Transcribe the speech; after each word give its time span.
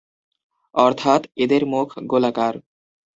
অর্থাৎ, 0.75 1.21
এদের 1.35 1.61
মুখ 1.65 1.87
গোলাকার। 2.03 2.53